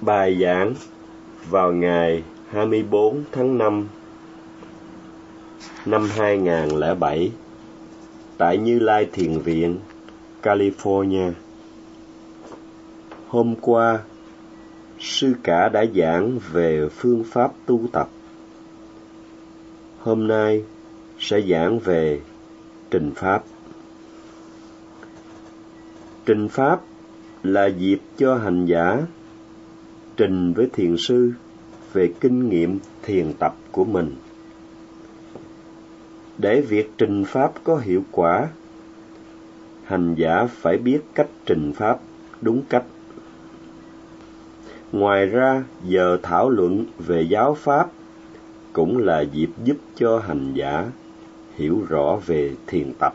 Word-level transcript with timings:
Bài 0.00 0.38
giảng 0.40 0.74
vào 1.48 1.72
ngày 1.72 2.22
24 2.50 3.24
tháng 3.32 3.58
5 3.58 3.88
năm 5.86 6.08
2007 6.16 7.32
tại 8.38 8.58
Như 8.58 8.78
Lai 8.78 9.08
Thiền 9.12 9.38
Viện, 9.38 9.78
California. 10.42 11.32
Hôm 13.28 13.54
qua, 13.60 13.98
sư 14.98 15.32
cả 15.42 15.68
đã 15.68 15.84
giảng 15.94 16.38
về 16.52 16.88
phương 16.88 17.24
pháp 17.24 17.52
tu 17.66 17.80
tập. 17.92 18.08
Hôm 19.98 20.26
nay 20.28 20.64
sẽ 21.18 21.40
giảng 21.40 21.78
về 21.78 22.20
trình 22.90 23.12
pháp. 23.14 23.44
Trình 26.26 26.48
pháp 26.48 26.80
là 27.42 27.66
dịp 27.66 28.00
cho 28.18 28.36
hành 28.36 28.66
giả 28.66 29.00
trình 30.20 30.52
với 30.52 30.68
thiền 30.72 30.96
sư 30.96 31.32
về 31.92 32.12
kinh 32.20 32.48
nghiệm 32.48 32.78
thiền 33.02 33.32
tập 33.38 33.54
của 33.72 33.84
mình. 33.84 34.14
Để 36.38 36.60
việc 36.60 36.90
trình 36.98 37.24
pháp 37.24 37.52
có 37.64 37.76
hiệu 37.76 38.04
quả, 38.10 38.48
hành 39.84 40.14
giả 40.14 40.46
phải 40.50 40.78
biết 40.78 41.00
cách 41.14 41.28
trình 41.46 41.72
pháp 41.72 42.00
đúng 42.40 42.62
cách. 42.68 42.84
Ngoài 44.92 45.26
ra, 45.26 45.64
giờ 45.84 46.18
thảo 46.22 46.50
luận 46.50 46.86
về 46.98 47.22
giáo 47.22 47.54
pháp 47.54 47.90
cũng 48.72 48.98
là 48.98 49.20
dịp 49.20 49.50
giúp 49.64 49.76
cho 49.94 50.18
hành 50.18 50.52
giả 50.54 50.90
hiểu 51.54 51.84
rõ 51.88 52.18
về 52.26 52.54
thiền 52.66 52.92
tập. 52.98 53.14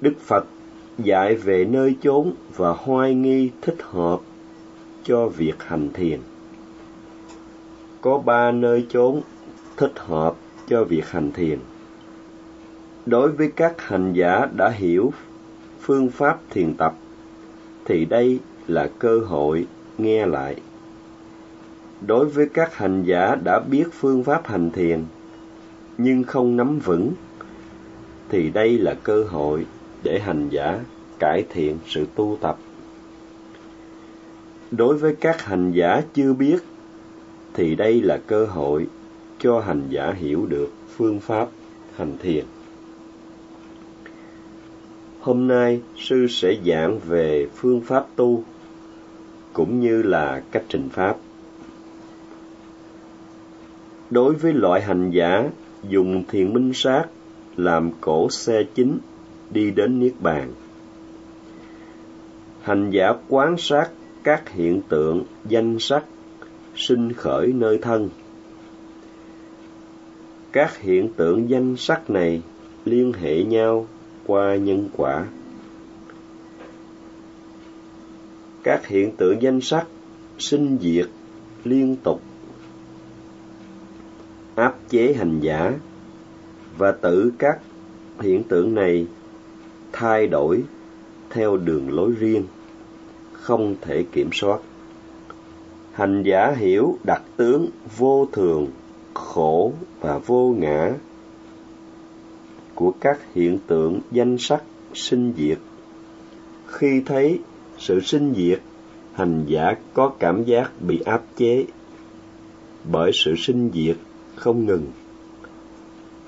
Đức 0.00 0.14
Phật 0.20 0.46
dạy 0.98 1.34
về 1.34 1.64
nơi 1.64 1.96
chốn 2.02 2.32
và 2.56 2.72
hoai 2.72 3.14
nghi 3.14 3.50
thích 3.62 3.78
hợp 3.80 4.20
cho 5.02 5.28
việc 5.28 5.62
hành 5.62 5.88
thiền. 5.94 6.20
Có 8.00 8.18
ba 8.18 8.52
nơi 8.52 8.86
chốn 8.88 9.20
thích 9.76 9.92
hợp 9.96 10.36
cho 10.68 10.84
việc 10.84 11.10
hành 11.10 11.32
thiền. 11.32 11.58
Đối 13.06 13.32
với 13.32 13.52
các 13.56 13.82
hành 13.82 14.12
giả 14.12 14.46
đã 14.56 14.70
hiểu 14.70 15.12
phương 15.80 16.10
pháp 16.10 16.40
thiền 16.50 16.74
tập, 16.74 16.94
thì 17.84 18.04
đây 18.04 18.38
là 18.66 18.90
cơ 18.98 19.20
hội 19.20 19.66
nghe 19.98 20.26
lại. 20.26 20.56
Đối 22.06 22.26
với 22.26 22.48
các 22.54 22.74
hành 22.74 23.02
giả 23.02 23.36
đã 23.44 23.60
biết 23.60 23.84
phương 23.92 24.24
pháp 24.24 24.46
hành 24.46 24.70
thiền, 24.70 25.04
nhưng 25.98 26.24
không 26.24 26.56
nắm 26.56 26.78
vững, 26.78 27.12
thì 28.28 28.50
đây 28.50 28.78
là 28.78 28.94
cơ 29.02 29.24
hội 29.24 29.66
để 30.02 30.18
hành 30.20 30.48
giả 30.48 30.80
cải 31.18 31.44
thiện 31.50 31.78
sự 31.86 32.06
tu 32.14 32.38
tập. 32.40 32.58
Đối 34.70 34.96
với 34.96 35.16
các 35.20 35.42
hành 35.42 35.72
giả 35.72 36.02
chưa 36.14 36.32
biết, 36.32 36.58
thì 37.54 37.74
đây 37.74 38.02
là 38.02 38.18
cơ 38.26 38.46
hội 38.46 38.86
cho 39.38 39.60
hành 39.60 39.82
giả 39.90 40.12
hiểu 40.12 40.46
được 40.46 40.72
phương 40.96 41.20
pháp 41.20 41.48
hành 41.96 42.16
thiền. 42.22 42.44
Hôm 45.20 45.48
nay, 45.48 45.80
sư 45.96 46.26
sẽ 46.30 46.54
giảng 46.66 46.98
về 46.98 47.48
phương 47.54 47.80
pháp 47.80 48.06
tu, 48.16 48.44
cũng 49.52 49.80
như 49.80 50.02
là 50.02 50.42
cách 50.50 50.64
trình 50.68 50.88
pháp. 50.88 51.16
Đối 54.10 54.34
với 54.34 54.52
loại 54.52 54.82
hành 54.82 55.10
giả, 55.10 55.44
dùng 55.88 56.24
thiền 56.28 56.52
minh 56.54 56.72
sát 56.74 57.04
làm 57.56 57.90
cổ 58.00 58.30
xe 58.30 58.62
chính 58.74 58.98
đi 59.50 59.70
đến 59.70 60.00
niết 60.00 60.12
bàn. 60.20 60.52
Hành 62.62 62.90
giả 62.90 63.12
quán 63.28 63.56
sát 63.58 63.90
các 64.22 64.48
hiện 64.50 64.82
tượng 64.88 65.24
danh 65.48 65.76
sắc 65.80 66.04
sinh 66.76 67.12
khởi 67.12 67.52
nơi 67.52 67.78
thân. 67.78 68.08
Các 70.52 70.78
hiện 70.78 71.08
tượng 71.08 71.50
danh 71.50 71.76
sắc 71.76 72.10
này 72.10 72.42
liên 72.84 73.12
hệ 73.12 73.42
nhau 73.42 73.86
qua 74.26 74.56
nhân 74.56 74.88
quả. 74.96 75.26
Các 78.62 78.86
hiện 78.86 79.16
tượng 79.16 79.42
danh 79.42 79.60
sắc 79.60 79.86
sinh 80.38 80.78
diệt 80.80 81.06
liên 81.64 81.96
tục, 81.96 82.20
áp 84.54 84.76
chế 84.88 85.14
hành 85.18 85.40
giả 85.40 85.72
và 86.78 86.92
tự 86.92 87.32
các 87.38 87.58
hiện 88.20 88.42
tượng 88.42 88.74
này 88.74 89.06
thay 89.98 90.26
đổi 90.26 90.62
theo 91.30 91.56
đường 91.56 91.92
lối 91.92 92.12
riêng, 92.12 92.44
không 93.32 93.76
thể 93.80 94.04
kiểm 94.12 94.30
soát. 94.32 94.60
Hành 95.92 96.22
giả 96.22 96.52
hiểu 96.56 96.98
đặc 97.04 97.22
tướng 97.36 97.68
vô 97.96 98.28
thường, 98.32 98.66
khổ 99.14 99.72
và 100.00 100.18
vô 100.18 100.54
ngã 100.58 100.92
của 102.74 102.92
các 103.00 103.18
hiện 103.34 103.58
tượng 103.66 104.00
danh 104.10 104.38
sắc 104.38 104.62
sinh 104.94 105.32
diệt. 105.36 105.58
Khi 106.66 107.02
thấy 107.06 107.40
sự 107.78 108.00
sinh 108.00 108.34
diệt, 108.36 108.60
hành 109.12 109.44
giả 109.46 109.74
có 109.94 110.12
cảm 110.18 110.44
giác 110.44 110.70
bị 110.80 111.00
áp 111.00 111.22
chế 111.36 111.64
bởi 112.92 113.10
sự 113.14 113.34
sinh 113.38 113.70
diệt 113.74 113.96
không 114.34 114.66
ngừng 114.66 114.86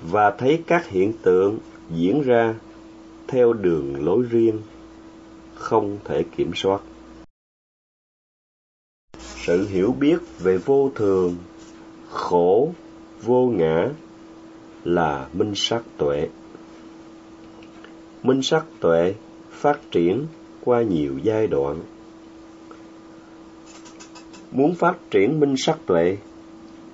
và 0.01 0.31
thấy 0.31 0.63
các 0.67 0.87
hiện 0.87 1.13
tượng 1.21 1.57
diễn 1.89 2.21
ra 2.21 2.55
theo 3.31 3.53
đường 3.53 4.05
lối 4.05 4.23
riêng, 4.29 4.61
không 5.55 5.99
thể 6.05 6.23
kiểm 6.37 6.51
soát. 6.55 6.81
Sự 9.17 9.67
hiểu 9.67 9.95
biết 9.99 10.17
về 10.39 10.57
vô 10.57 10.91
thường, 10.95 11.35
khổ, 12.09 12.73
vô 13.21 13.47
ngã 13.47 13.89
là 14.83 15.29
minh 15.33 15.51
sắc 15.55 15.83
tuệ. 15.97 16.27
Minh 18.23 18.41
sắc 18.41 18.65
tuệ 18.79 19.13
phát 19.49 19.79
triển 19.91 20.25
qua 20.63 20.81
nhiều 20.81 21.19
giai 21.23 21.47
đoạn. 21.47 21.79
Muốn 24.51 24.75
phát 24.75 24.97
triển 25.11 25.39
minh 25.39 25.55
sắc 25.57 25.77
tuệ, 25.85 26.17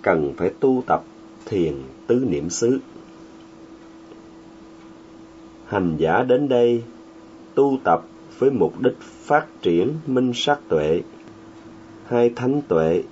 cần 0.01 0.33
phải 0.37 0.49
tu 0.59 0.83
tập 0.87 1.03
thiền 1.45 1.73
tứ 2.07 2.25
niệm 2.29 2.49
xứ 2.49 2.79
hành 5.65 5.97
giả 5.97 6.23
đến 6.23 6.49
đây, 6.49 6.83
tu 7.55 7.77
tập 7.83 8.05
với 8.39 8.51
mục 8.51 8.79
đích 8.79 8.97
phát 9.01 9.45
triển 9.61 9.93
minh 10.07 10.31
sát 10.35 10.59
tuệ, 10.69 11.01
hai 12.05 12.29
thánh 12.35 12.61
tuệ. 12.67 13.03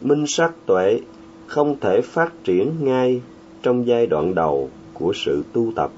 Minh 0.00 0.26
sát 0.26 0.52
tuệ 0.66 1.00
không 1.46 1.80
thể 1.80 2.00
phát 2.00 2.32
triển 2.44 2.72
ngay 2.80 3.20
trong 3.62 3.86
giai 3.86 4.06
đoạn 4.06 4.34
đầu 4.34 4.70
của 4.94 5.12
sự 5.14 5.44
tu 5.52 5.72
tập. 5.76 5.90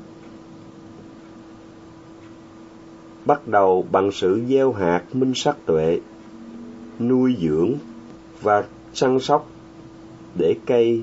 Bắt 3.25 3.49
đầu 3.49 3.87
bằng 3.93 4.13
sự 4.13 4.43
gieo 4.49 4.73
hạt 4.73 5.03
minh 5.13 5.33
sắc 5.35 5.57
tuệ, 5.67 6.01
nuôi 6.99 7.37
dưỡng 7.41 7.75
và 8.43 8.65
săn 8.95 9.21
sóc 9.21 9.49
để 10.39 10.55
cây 10.67 11.03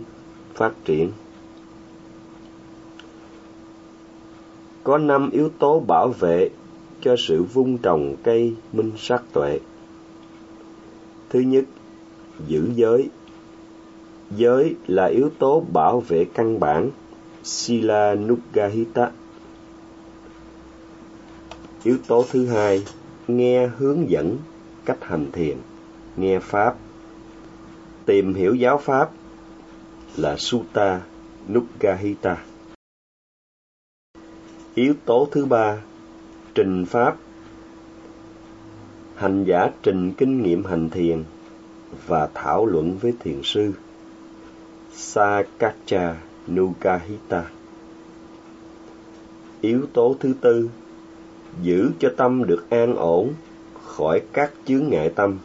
phát 0.53 0.71
triển. 0.85 1.11
Có 4.87 4.97
năm 4.97 5.29
yếu 5.29 5.49
tố 5.59 5.79
bảo 5.79 6.09
vệ 6.09 6.49
cho 7.01 7.15
sự 7.17 7.43
vun 7.43 7.77
trồng 7.77 8.15
cây 8.23 8.53
minh 8.73 8.91
sắc 8.97 9.23
tuệ. 9.33 9.59
Thứ 11.29 11.39
nhất, 11.39 11.63
giữ 12.47 12.69
giới. 12.75 13.09
Giới 14.31 14.75
là 14.87 15.05
yếu 15.05 15.29
tố 15.39 15.63
bảo 15.73 15.99
vệ 15.99 16.25
căn 16.33 16.59
bản, 16.59 16.89
Sila 17.43 18.15
Nugahita. 18.15 19.11
Yếu 21.83 21.97
tố 22.07 22.25
thứ 22.31 22.45
hai, 22.45 22.83
nghe 23.27 23.67
hướng 23.67 24.09
dẫn 24.09 24.37
cách 24.85 25.03
hành 25.03 25.31
thiền, 25.31 25.57
nghe 26.17 26.39
Pháp. 26.39 26.75
Tìm 28.05 28.33
hiểu 28.33 28.55
giáo 28.55 28.77
Pháp 28.77 29.11
là 30.17 30.35
Sutta 30.37 31.01
Nugahita. 31.53 32.37
Yếu 34.77 34.93
tố 35.05 35.27
thứ 35.31 35.45
ba, 35.45 35.81
trình 36.55 36.85
pháp. 36.85 37.17
Hành 39.15 39.43
giả 39.43 39.69
trình 39.83 40.11
kinh 40.17 40.43
nghiệm 40.43 40.63
hành 40.65 40.89
thiền 40.89 41.23
và 42.07 42.29
thảo 42.33 42.65
luận 42.65 42.97
với 42.97 43.13
thiền 43.19 43.41
sư. 43.43 43.71
Sakacha 44.93 46.15
Nukahita. 46.51 47.43
Yếu 49.61 49.85
tố 49.93 50.15
thứ 50.19 50.33
tư, 50.41 50.69
giữ 51.61 51.91
cho 51.99 52.09
tâm 52.17 52.43
được 52.45 52.69
an 52.69 52.95
ổn 52.95 53.33
khỏi 53.83 54.21
các 54.33 54.51
chướng 54.65 54.89
ngại 54.89 55.11
tâm. 55.15 55.37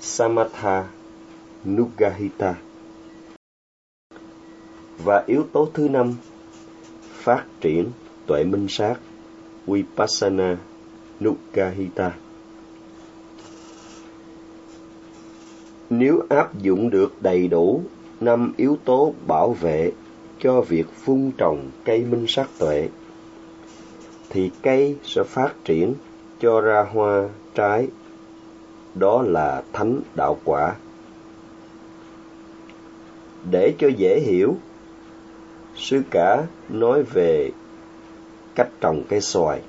Samatha 0.00 0.88
Nukahita. 1.64 2.54
Và 5.04 5.24
yếu 5.26 5.46
tố 5.52 5.68
thứ 5.74 5.88
năm, 5.88 6.14
phát 7.12 7.44
triển 7.60 7.90
tuệ 8.26 8.44
minh 8.44 8.66
sát 8.68 8.94
Vipassana 9.66 10.56
Nukahita. 11.20 12.12
Nếu 15.90 16.22
áp 16.28 16.58
dụng 16.58 16.90
được 16.90 17.22
đầy 17.22 17.48
đủ 17.48 17.82
năm 18.20 18.52
yếu 18.56 18.78
tố 18.84 19.14
bảo 19.26 19.52
vệ 19.52 19.92
cho 20.38 20.60
việc 20.60 20.86
phun 21.04 21.30
trồng 21.36 21.70
cây 21.84 22.04
minh 22.04 22.24
sát 22.28 22.48
tuệ, 22.58 22.88
thì 24.30 24.50
cây 24.62 24.96
sẽ 25.04 25.22
phát 25.22 25.54
triển 25.64 25.94
cho 26.40 26.60
ra 26.60 26.86
hoa 26.92 27.28
trái. 27.54 27.88
Đó 28.94 29.22
là 29.22 29.62
thánh 29.72 30.00
đạo 30.14 30.38
quả. 30.44 30.74
Để 33.50 33.74
cho 33.78 33.88
dễ 33.88 34.20
hiểu, 34.20 34.56
sư 35.76 36.02
cả 36.10 36.46
nói 36.68 37.02
về 37.02 37.50
cách 38.54 38.68
trồng 38.80 39.02
cây 39.08 39.20
xoài. 39.20 39.60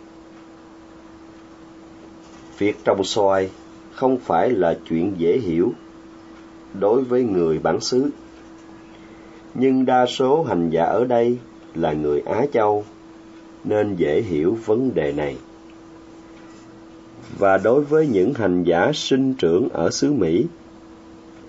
Việc 2.58 2.78
trồng 2.86 3.04
xoài 3.04 3.50
không 3.94 4.18
phải 4.18 4.50
là 4.50 4.78
chuyện 4.90 5.14
dễ 5.18 5.38
hiểu 5.38 5.72
đối 6.80 7.04
với 7.04 7.24
người 7.24 7.60
bản 7.60 7.80
xứ. 7.80 8.10
Nhưng 9.54 9.86
đa 9.86 10.06
số 10.06 10.44
hành 10.44 10.70
giả 10.70 10.84
ở 10.84 11.06
đây 11.06 11.38
là 11.76 11.94
người 11.94 12.22
Á 12.22 12.46
Châu, 12.54 12.86
nên 13.64 13.96
dễ 13.96 14.22
hiểu 14.22 14.58
vấn 14.66 14.94
đề 14.94 15.14
này. 15.14 15.38
Và 17.38 17.58
đối 17.58 17.84
với 17.84 18.08
những 18.08 18.34
hành 18.34 18.64
giả 18.64 18.92
sinh 18.94 19.34
trưởng 19.34 19.70
ở 19.70 19.90
xứ 19.90 20.14
Mỹ, 20.14 20.46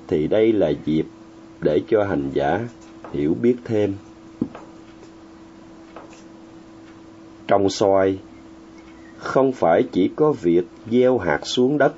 thì 0.07 0.27
đây 0.27 0.53
là 0.53 0.73
dịp 0.85 1.07
để 1.61 1.81
cho 1.89 2.05
hành 2.05 2.31
giả 2.33 2.69
hiểu 3.13 3.35
biết 3.43 3.57
thêm. 3.65 3.95
Trong 7.55 7.71
xoài 7.71 8.19
không 9.17 9.53
phải 9.53 9.83
chỉ 9.93 10.11
có 10.17 10.33
việc 10.33 10.65
gieo 10.91 11.19
hạt 11.19 11.41
xuống 11.43 11.79
đất 11.79 11.95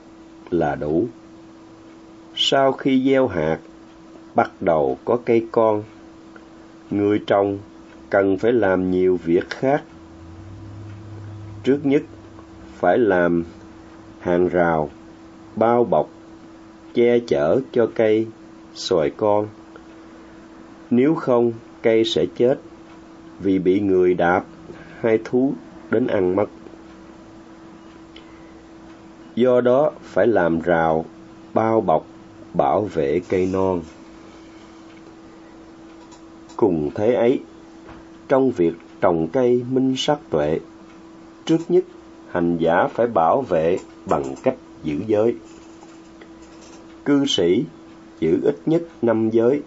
là 0.51 0.75
đủ. 0.75 1.07
Sau 2.35 2.73
khi 2.73 3.03
gieo 3.07 3.29
hạt, 3.29 3.59
bắt 4.35 4.53
đầu 4.61 4.99
có 5.05 5.19
cây 5.25 5.47
con, 5.53 5.83
người 6.91 7.23
trồng 7.27 7.59
cần 8.11 8.39
phải 8.39 8.53
làm 8.53 8.91
nhiều 8.91 9.19
việc 9.25 9.51
khác. 9.51 9.83
Trước 11.65 11.81
nhất, 11.83 12.03
phải 12.75 12.99
làm 12.99 13.45
hàng 14.21 14.49
rào, 14.49 14.91
bao 15.57 15.85
bọc, 15.85 16.11
che 16.95 17.19
chở 17.19 17.61
cho 17.73 17.91
cây 17.95 18.27
xoài 18.75 19.11
con. 19.11 19.49
Nếu 20.91 21.15
không, 21.15 21.53
cây 21.83 22.05
sẽ 22.05 22.27
chết 22.37 22.59
vì 23.41 23.59
bị 23.59 23.81
người 23.81 24.15
đạp 24.15 24.45
hai 25.01 25.19
thú 25.25 25.53
đến 25.91 26.07
ăn 26.07 26.37
mất. 26.37 26.47
Do 29.35 29.61
đó 29.61 29.91
phải 30.03 30.27
làm 30.27 30.61
rào, 30.61 31.05
bao 31.55 31.81
bọc, 31.81 32.07
bảo 32.55 32.83
vệ 32.83 33.21
cây 33.29 33.49
non. 33.53 33.83
Cùng 36.57 36.91
thế 36.95 37.13
ấy, 37.13 37.41
trong 38.29 38.51
việc 38.51 38.73
trồng 39.01 39.29
cây 39.29 39.65
minh 39.71 39.95
sắc 39.97 40.19
tuệ, 40.31 40.61
trước 41.45 41.59
nhất 41.69 41.85
hành 42.31 42.57
giả 42.59 42.89
phải 42.95 43.07
bảo 43.07 43.43
vệ 43.43 43.79
bằng 44.07 44.35
cách 44.43 44.57
giữ 44.83 45.01
giới. 45.07 45.35
Cư 47.05 47.25
sĩ 47.27 47.65
giữ 48.21 48.41
ít 48.43 48.57
nhất 48.67 48.83
năm 49.03 49.31
giới, 49.31 49.63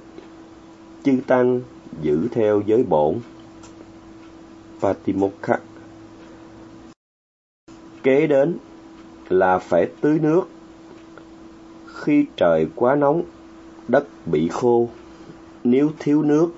chư 1.04 1.12
tăng 1.28 1.62
giữ 2.02 2.28
theo 2.32 2.62
giới 2.66 2.84
bổn. 2.84 3.16
Patimokkha 4.82 5.60
Kế 8.04 8.28
đến 8.28 8.58
là 9.30 9.60
phải 9.60 9.88
tưới 10.02 10.20
nước. 10.20 10.44
Khi 11.86 12.26
trời 12.36 12.68
quá 12.76 12.96
nóng, 12.96 13.24
đất 13.88 14.08
bị 14.26 14.50
khô, 14.50 14.90
nếu 15.64 15.90
thiếu 16.00 16.24
nước, 16.24 16.50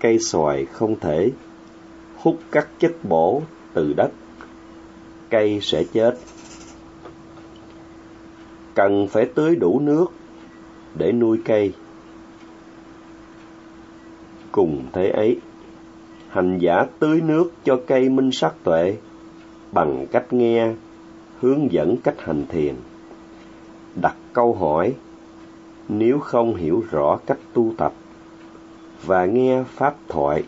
cây 0.00 0.18
xoài 0.18 0.66
không 0.66 0.98
thể 1.00 1.30
hút 2.16 2.38
các 2.50 2.68
chất 2.78 2.92
bổ 3.02 3.42
từ 3.74 3.92
đất, 3.92 4.10
cây 5.30 5.58
sẽ 5.62 5.84
chết. 5.92 6.18
Cần 8.74 9.08
phải 9.08 9.26
tưới 9.34 9.56
đủ 9.56 9.80
nước 9.80 10.06
để 10.94 11.12
nuôi 11.12 11.40
cây. 11.44 11.72
Cùng 14.52 14.86
thế 14.92 15.08
ấy, 15.08 15.40
hành 16.32 16.58
giả 16.58 16.86
tưới 16.98 17.20
nước 17.20 17.52
cho 17.64 17.80
cây 17.86 18.08
minh 18.08 18.30
sắc 18.32 18.54
tuệ, 18.64 18.96
bằng 19.72 20.06
cách 20.12 20.32
nghe, 20.32 20.72
hướng 21.40 21.72
dẫn 21.72 21.96
cách 21.96 22.14
hành 22.18 22.44
thiền. 22.48 22.74
Đặt 24.00 24.16
câu 24.32 24.54
hỏi, 24.54 24.94
nếu 25.88 26.18
không 26.18 26.54
hiểu 26.54 26.84
rõ 26.90 27.18
cách 27.26 27.38
tu 27.52 27.72
tập 27.76 27.92
và 29.06 29.24
nghe 29.24 29.62
pháp 29.62 29.96
thoại. 30.08 30.44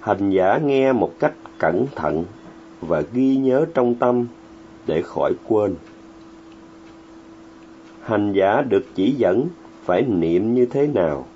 Hành 0.00 0.30
giả 0.30 0.58
nghe 0.64 0.92
một 0.92 1.12
cách 1.18 1.34
cẩn 1.58 1.86
thận 1.96 2.24
và 2.80 3.02
ghi 3.12 3.36
nhớ 3.36 3.66
trong 3.74 3.94
tâm 3.94 4.26
để 4.86 5.02
khỏi 5.02 5.32
quên. 5.48 5.74
Hành 8.02 8.32
giả 8.32 8.62
được 8.62 8.86
chỉ 8.94 9.14
dẫn 9.18 9.48
phải 9.84 10.02
niệm 10.02 10.54
như 10.54 10.66
thế 10.66 10.86
nào. 10.86 11.26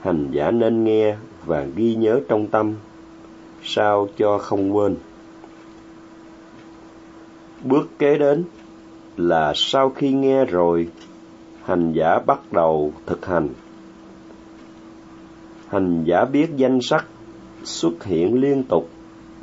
Hành 0.00 0.30
giả 0.30 0.50
nên 0.50 0.84
nghe 0.84 1.16
và 1.44 1.66
ghi 1.76 1.94
nhớ 1.94 2.20
trong 2.28 2.46
tâm 2.46 2.74
sao 3.62 4.08
cho 4.16 4.38
không 4.38 4.76
quên. 4.76 4.96
Bước 7.64 7.98
kế 7.98 8.18
đến 8.18 8.44
là 9.16 9.52
sau 9.56 9.90
khi 9.90 10.12
nghe 10.12 10.44
rồi, 10.44 10.88
hành 11.62 11.92
giả 11.92 12.18
bắt 12.26 12.52
đầu 12.52 12.92
thực 13.06 13.26
hành. 13.26 13.48
Hành 15.68 16.04
giả 16.04 16.24
biết 16.24 16.48
danh 16.56 16.78
sắc 16.82 17.06
xuất 17.64 18.04
hiện 18.04 18.40
liên 18.40 18.62
tục 18.62 18.88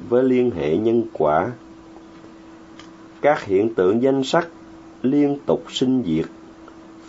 với 0.09 0.23
liên 0.23 0.51
hệ 0.51 0.77
nhân 0.77 1.03
quả. 1.13 1.51
Các 3.21 3.43
hiện 3.43 3.73
tượng 3.73 4.01
danh 4.01 4.23
sắc 4.23 4.47
liên 5.01 5.37
tục 5.45 5.63
sinh 5.69 6.03
diệt 6.05 6.25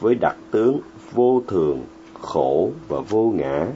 với 0.01 0.15
đặc 0.15 0.37
tướng 0.51 0.81
vô 1.13 1.43
thường, 1.47 1.83
khổ 2.21 2.71
và 2.89 3.01
vô 3.01 3.33
ngã. 3.37 3.67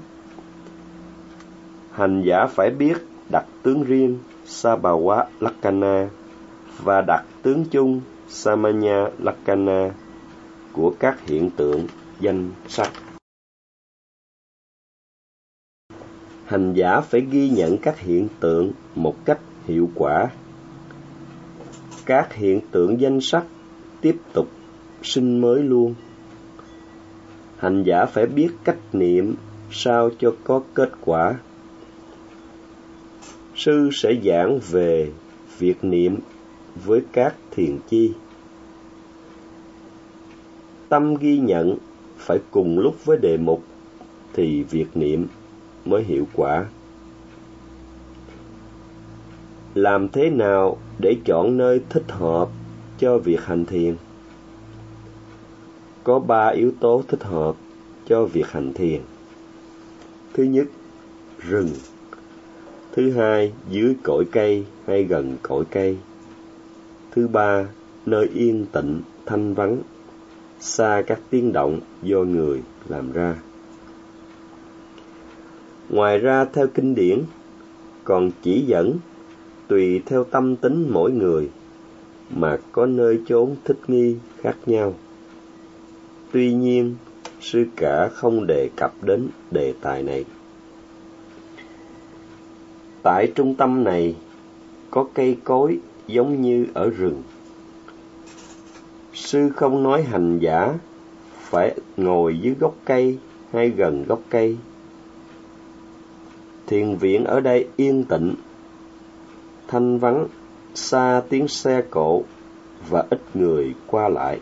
Hành 1.92 2.22
giả 2.26 2.46
phải 2.46 2.70
biết 2.70 2.96
đặt 3.30 3.46
tướng 3.62 3.84
riêng 3.84 4.18
Sabawa 4.46 5.24
Lakkhana 5.40 6.08
và 6.82 7.00
đặt 7.00 7.24
tướng 7.42 7.64
chung 7.70 8.00
Samanya 8.28 9.08
Lakkhana 9.18 9.90
của 10.72 10.94
các 10.98 11.26
hiện 11.26 11.50
tượng 11.56 11.86
danh 12.20 12.50
sắc. 12.68 12.92
Hành 16.44 16.72
giả 16.74 17.00
phải 17.00 17.20
ghi 17.20 17.50
nhận 17.50 17.78
các 17.78 17.98
hiện 17.98 18.28
tượng 18.40 18.72
một 18.94 19.14
cách 19.24 19.40
hiệu 19.64 19.90
quả. 19.94 20.30
Các 22.06 22.34
hiện 22.34 22.60
tượng 22.70 23.00
danh 23.00 23.20
sắc 23.20 23.44
tiếp 24.00 24.16
tục 24.32 24.48
sinh 25.02 25.40
mới 25.40 25.62
luôn. 25.62 25.94
Hành 27.62 27.82
giả 27.82 28.06
phải 28.06 28.26
biết 28.26 28.48
cách 28.64 28.78
niệm 28.92 29.34
sao 29.70 30.10
cho 30.18 30.34
có 30.44 30.62
kết 30.74 30.90
quả. 31.00 31.34
Sư 33.54 33.90
sẽ 33.92 34.14
giảng 34.24 34.58
về 34.70 35.10
việc 35.58 35.84
niệm 35.84 36.16
với 36.84 37.02
các 37.12 37.34
thiền 37.50 37.78
chi. 37.88 38.12
Tâm 40.88 41.14
ghi 41.14 41.38
nhận 41.38 41.76
phải 42.16 42.38
cùng 42.50 42.78
lúc 42.78 43.04
với 43.04 43.18
đề 43.18 43.36
mục 43.36 43.62
thì 44.32 44.62
việc 44.62 44.86
niệm 44.94 45.26
mới 45.84 46.02
hiệu 46.02 46.26
quả. 46.34 46.64
Làm 49.74 50.08
thế 50.08 50.30
nào 50.30 50.76
để 50.98 51.16
chọn 51.24 51.56
nơi 51.56 51.80
thích 51.88 52.06
hợp 52.08 52.48
cho 52.98 53.18
việc 53.18 53.44
hành 53.44 53.64
thiền? 53.64 53.96
Có 56.04 56.18
ba 56.18 56.48
yếu 56.48 56.72
tố 56.80 57.02
thích 57.08 57.22
hợp 57.22 57.56
cho 58.06 58.24
việc 58.24 58.46
hành 58.46 58.72
thiền. 58.72 59.00
Thứ 60.32 60.42
nhất, 60.42 60.66
rừng. 61.38 61.68
Thứ 62.92 63.10
hai, 63.10 63.52
dưới 63.70 63.96
cội 64.02 64.24
cây 64.32 64.64
hay 64.86 65.04
gần 65.04 65.36
cội 65.42 65.64
cây. 65.70 65.96
Thứ 67.10 67.28
ba, 67.28 67.66
nơi 68.06 68.28
yên 68.34 68.66
tĩnh, 68.72 69.00
thanh 69.26 69.54
vắng, 69.54 69.78
xa 70.60 71.02
các 71.06 71.20
tiếng 71.30 71.52
động 71.52 71.80
do 72.02 72.18
người 72.18 72.62
làm 72.88 73.12
ra. 73.12 73.36
Ngoài 75.88 76.18
ra 76.18 76.44
theo 76.44 76.66
kinh 76.74 76.94
điển, 76.94 77.22
còn 78.04 78.30
chỉ 78.42 78.64
dẫn 78.66 78.98
tùy 79.68 80.02
theo 80.06 80.24
tâm 80.24 80.56
tính 80.56 80.88
mỗi 80.90 81.12
người 81.12 81.50
mà 82.30 82.58
có 82.72 82.86
nơi 82.86 83.20
chốn 83.26 83.56
thích 83.64 83.78
nghi 83.88 84.16
khác 84.36 84.56
nhau. 84.66 84.94
Tuy 86.32 86.52
nhiên, 86.52 86.94
sư 87.40 87.66
cả 87.76 88.08
không 88.08 88.46
đề 88.46 88.68
cập 88.76 88.92
đến 89.02 89.28
đề 89.50 89.74
tài 89.80 90.02
này. 90.02 90.24
Tại 93.02 93.32
trung 93.34 93.54
tâm 93.54 93.84
này, 93.84 94.16
có 94.90 95.06
cây 95.14 95.36
cối 95.44 95.78
giống 96.06 96.42
như 96.42 96.66
ở 96.74 96.90
rừng. 96.90 97.22
Sư 99.14 99.48
không 99.56 99.82
nói 99.82 100.02
hành 100.02 100.38
giả 100.38 100.74
phải 101.34 101.74
ngồi 101.96 102.38
dưới 102.38 102.54
gốc 102.60 102.74
cây 102.84 103.18
hay 103.52 103.70
gần 103.70 104.04
gốc 104.04 104.20
cây. 104.28 104.56
Thiền 106.66 106.96
viện 106.96 107.24
ở 107.24 107.40
đây 107.40 107.68
yên 107.76 108.04
tĩnh, 108.04 108.34
thanh 109.68 109.98
vắng, 109.98 110.26
xa 110.74 111.22
tiếng 111.28 111.48
xe 111.48 111.82
cộ 111.90 112.22
và 112.88 113.04
ít 113.10 113.20
người 113.34 113.74
qua 113.86 114.08
lại. 114.08 114.40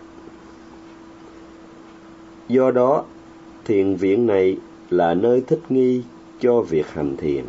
Do 2.50 2.70
đó, 2.70 3.04
thiền 3.64 3.94
viện 3.94 4.26
này 4.26 4.56
là 4.90 5.14
nơi 5.14 5.42
thích 5.46 5.60
nghi 5.68 6.02
cho 6.40 6.60
việc 6.60 6.86
hành 6.88 7.16
thiền. 7.16 7.44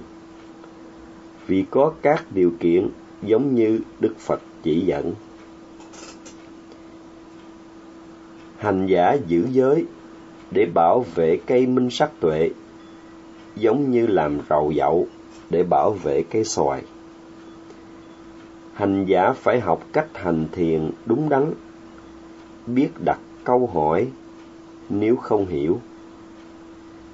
Vì 1.48 1.66
có 1.70 1.94
các 2.02 2.26
điều 2.32 2.52
kiện 2.60 2.90
giống 3.22 3.56
như 3.56 3.80
Đức 4.00 4.20
Phật 4.20 4.42
chỉ 4.64 4.80
dẫn. 4.80 5.14
Hành 8.58 8.88
giả 8.88 9.18
giữ 9.28 9.48
giới 9.52 9.86
để 10.52 10.66
bảo 10.74 11.06
vệ 11.16 11.38
cây 11.46 11.68
minh 11.68 11.90
sắc 11.90 12.12
tuệ, 12.20 12.50
giống 13.56 13.92
như 13.92 14.08
làm 14.08 14.40
rầu 14.50 14.74
dậu 14.78 15.08
để 15.50 15.64
bảo 15.64 15.92
vệ 15.92 16.24
cây 16.30 16.44
xoài. 16.44 16.84
Hành 18.74 19.06
giả 19.06 19.34
phải 19.34 19.60
học 19.60 19.86
cách 19.94 20.08
hành 20.14 20.46
thiền 20.52 20.92
đúng 21.06 21.30
đắn, 21.30 21.54
biết 22.68 22.90
đặt 23.06 23.20
câu 23.44 23.70
hỏi 23.74 24.08
nếu 24.92 25.16
không 25.16 25.46
hiểu. 25.46 25.80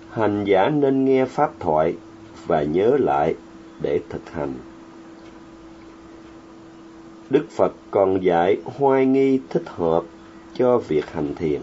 Hành 0.10 0.44
giả 0.44 0.70
nên 0.70 1.06
nghe 1.06 1.26
pháp 1.26 1.60
thoại 1.60 1.96
và 2.48 2.64
nhớ 2.64 2.98
lại 3.00 3.36
để 3.82 4.00
thực 4.10 4.30
hành. 4.32 4.54
Đức 7.30 7.46
Phật 7.50 7.74
còn 7.92 8.24
dạy 8.24 8.58
hoai 8.66 9.06
nghi 9.06 9.40
thích 9.50 9.64
hợp 9.66 10.04
cho 10.54 10.78
việc 10.78 11.06
hành 11.12 11.36
thiền. 11.36 11.62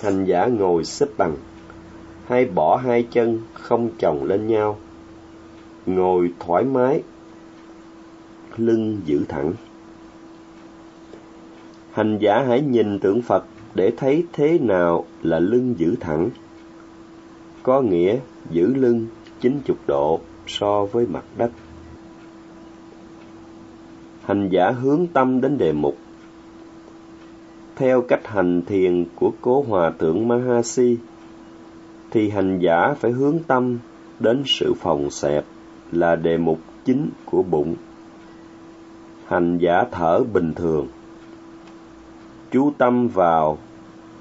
Hành 0.00 0.24
giả 0.24 0.46
ngồi 0.46 0.84
xếp 0.84 1.06
bằng, 1.16 1.36
hay 2.26 2.44
bỏ 2.44 2.76
hai 2.76 3.06
chân 3.10 3.40
không 3.52 3.90
chồng 3.98 4.24
lên 4.24 4.46
nhau, 4.46 4.78
ngồi 5.86 6.32
thoải 6.40 6.64
mái, 6.64 7.02
lưng 8.56 9.00
giữ 9.04 9.24
thẳng. 9.28 9.52
Hành 11.92 12.18
giả 12.18 12.44
hãy 12.48 12.60
nhìn 12.60 12.98
tượng 12.98 13.22
Phật 13.22 13.44
để 13.74 13.92
thấy 13.96 14.24
thế 14.32 14.58
nào 14.58 15.04
là 15.22 15.38
lưng 15.38 15.74
giữ 15.78 15.94
thẳng. 16.00 16.30
Có 17.62 17.80
nghĩa 17.80 18.18
giữ 18.50 18.74
lưng 18.74 19.06
chín 19.40 19.60
chục 19.64 19.78
độ 19.86 20.20
so 20.46 20.84
với 20.84 21.06
mặt 21.06 21.24
đất. 21.36 21.50
Hành 24.24 24.48
giả 24.48 24.70
hướng 24.70 25.06
tâm 25.06 25.40
đến 25.40 25.58
đề 25.58 25.72
mục. 25.72 25.96
Theo 27.76 28.02
cách 28.02 28.26
hành 28.26 28.62
thiền 28.62 29.04
của 29.14 29.32
cố 29.40 29.64
hòa 29.68 29.92
thượng 29.98 30.28
Mahasi, 30.28 30.96
thì 32.10 32.30
hành 32.30 32.58
giả 32.58 32.94
phải 33.00 33.10
hướng 33.10 33.38
tâm 33.46 33.78
đến 34.20 34.42
sự 34.46 34.74
phòng 34.74 35.10
xẹp 35.10 35.44
là 35.92 36.16
đề 36.16 36.36
mục 36.36 36.58
chính 36.84 37.10
của 37.24 37.42
bụng. 37.42 37.74
Hành 39.26 39.58
giả 39.58 39.84
thở 39.90 40.20
bình 40.32 40.54
thường, 40.54 40.88
chú 42.50 42.72
tâm 42.78 43.08
vào 43.08 43.58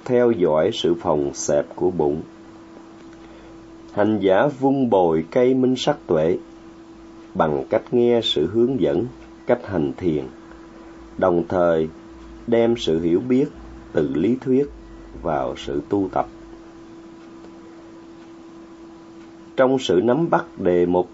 theo 0.05 0.31
dõi 0.31 0.69
sự 0.73 0.93
phòng 0.93 1.33
xẹp 1.33 1.75
của 1.75 1.91
bụng. 1.91 2.21
Hành 3.93 4.19
giả 4.19 4.47
vung 4.59 4.89
bồi 4.89 5.25
cây 5.31 5.53
minh 5.53 5.75
sắc 5.77 5.97
tuệ 6.07 6.37
bằng 7.33 7.63
cách 7.69 7.93
nghe 7.93 8.19
sự 8.23 8.47
hướng 8.47 8.81
dẫn, 8.81 9.05
cách 9.47 9.67
hành 9.67 9.91
thiền, 9.97 10.23
đồng 11.17 11.43
thời 11.47 11.89
đem 12.47 12.75
sự 12.77 12.99
hiểu 13.01 13.19
biết 13.19 13.45
từ 13.93 14.13
lý 14.15 14.37
thuyết 14.41 14.69
vào 15.21 15.55
sự 15.57 15.81
tu 15.89 16.09
tập. 16.11 16.27
Trong 19.55 19.79
sự 19.79 20.01
nắm 20.03 20.29
bắt 20.29 20.45
đề 20.57 20.85
mục, 20.85 21.09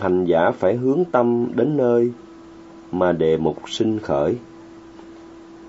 hành 0.00 0.24
giả 0.24 0.50
phải 0.50 0.76
hướng 0.76 1.04
tâm 1.12 1.46
đến 1.54 1.76
nơi 1.76 2.12
mà 2.92 3.12
đề 3.12 3.36
mục 3.36 3.70
sinh 3.70 3.98
khởi. 3.98 4.36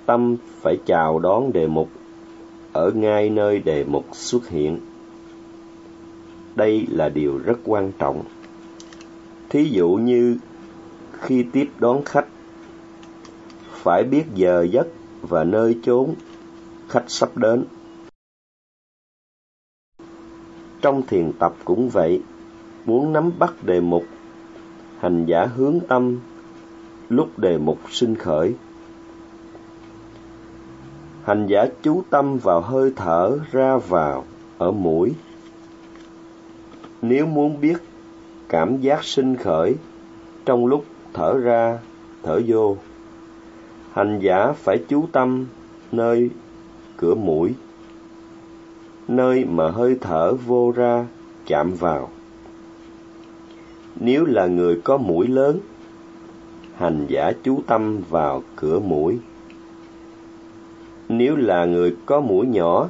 Tâm 0.06 0.36
phải 0.62 0.77
chào 0.86 1.20
đón 1.20 1.53
đề 1.53 1.68
mục 1.68 1.89
ở 2.74 2.92
ngay 2.92 3.30
nơi 3.30 3.60
đề 3.60 3.84
mục 3.84 4.06
xuất 4.12 4.50
hiện. 4.50 4.80
Đây 6.56 6.88
là 6.90 7.10
điều 7.10 7.38
rất 7.38 7.60
quan 7.66 7.92
trọng. 8.00 8.24
Thí 9.50 9.63
dụ 9.63 9.90
như 9.90 10.38
khi 11.12 11.46
tiếp 11.51 11.70
đón 11.80 12.01
khách, 12.06 12.28
phải 13.70 14.04
biết 14.04 14.24
giờ 14.36 14.68
giấc 14.72 14.88
và 15.22 15.44
nơi 15.44 15.80
chốn 15.84 16.13
khách 16.88 17.06
sắp 17.08 17.38
đến. 17.38 17.63
Trong 20.82 21.01
thiền 21.08 21.32
tập 21.40 21.54
cũng 21.66 21.90
vậy, 21.90 22.22
muốn 22.86 23.13
nắm 23.13 23.32
bắt 23.40 23.63
đề 23.63 23.82
mục, 23.82 24.04
hành 25.00 25.25
giả 25.25 25.46
hướng 25.46 25.80
tâm 25.88 26.20
lúc 27.10 27.40
đề 27.40 27.58
mục 27.58 27.80
sinh 27.92 28.16
khởi 28.16 28.54
hành 31.32 31.48
giả 31.48 31.66
chú 31.82 32.04
tâm 32.10 32.38
vào 32.38 32.62
hơi 32.62 32.92
thở 32.96 33.38
ra 33.52 33.78
vào 33.78 34.26
ở 34.58 34.72
mũi. 34.72 35.14
Nếu 37.02 37.26
muốn 37.26 37.62
biết 37.62 37.78
cảm 38.50 38.82
giác 38.82 39.04
sinh 39.04 39.36
khởi 39.36 39.76
trong 40.46 40.66
lúc 40.66 40.86
thở 41.14 41.38
ra, 41.40 41.80
thở 42.24 42.42
vô, 42.48 42.78
hành 43.92 44.20
giả 44.20 44.52
phải 44.52 44.78
chú 44.88 45.06
tâm 45.12 45.46
nơi 45.92 46.30
cửa 46.98 47.16
mũi, 47.16 47.54
nơi 49.08 49.46
mà 49.46 49.70
hơi 49.70 49.98
thở 50.02 50.34
vô 50.34 50.74
ra 50.76 51.06
chạm 51.46 51.74
vào. 51.74 52.10
Nếu 53.96 54.26
là 54.26 54.46
người 54.46 54.82
có 54.84 54.98
mũi 54.98 55.28
lớn, 55.28 55.60
hành 56.76 57.06
giả 57.10 57.32
chú 57.44 57.60
tâm 57.68 58.02
vào 58.10 58.44
cửa 58.56 58.80
mũi 58.80 59.20
nếu 61.18 61.36
là 61.36 61.65
người 61.65 61.96
có 62.06 62.22
mũi 62.22 62.48
nhỏ, 62.48 62.89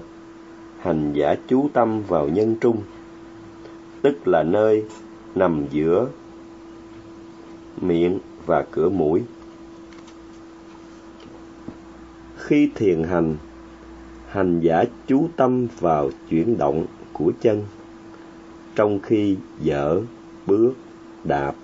hành 0.80 1.14
giả 1.14 1.36
chú 1.48 1.70
tâm 1.74 2.02
vào 2.08 2.28
nhân 2.28 2.56
trung, 2.62 2.82
tức 4.02 4.28
là 4.28 4.44
nơi 4.44 4.86
nằm 5.36 5.66
giữa 5.72 6.08
miệng 7.82 8.20
và 8.46 8.66
cửa 8.72 8.90
mũi. 8.90 9.22
Khi 12.38 12.70
thiền 12.76 13.04
hành, 13.04 13.38
hành 14.28 14.60
giả 14.60 14.84
chú 15.08 15.28
tâm 15.36 15.68
vào 15.80 16.10
chuyển 16.30 16.58
động 16.58 16.86
của 17.14 17.32
chân, 17.42 17.64
trong 18.76 19.00
khi 19.00 19.38
dở, 19.62 20.02
bước, 20.46 20.74
đạp. 21.24 21.56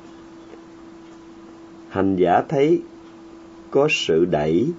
Hành 1.90 2.16
giả 2.16 2.42
thấy 2.50 2.82
có 3.72 3.88
sự 3.92 4.26
đẩy, 4.26 4.72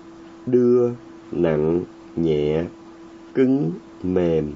đưa, 0.46 0.90
nặng, 1.32 1.84
nhẹ, 2.16 2.64
cứng, 3.34 3.70
mềm, 4.02 4.52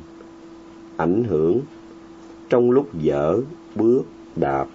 ảnh 0.97 1.25
hưởng 1.25 1.61
trong 2.49 2.71
lúc 2.71 2.89
dở, 2.95 3.41
bước, 3.75 4.03
đạp. 4.37 4.67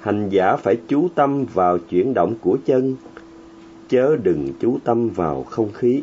Hành 0.00 0.28
giả 0.28 0.56
phải 0.56 0.76
chú 0.88 1.08
tâm 1.14 1.44
vào 1.54 1.78
chuyển 1.78 2.14
động 2.14 2.34
của 2.40 2.58
chân, 2.64 2.96
chớ 3.88 4.16
đừng 4.16 4.48
chú 4.60 4.78
tâm 4.84 5.08
vào 5.08 5.42
không 5.42 5.72
khí. 5.72 6.02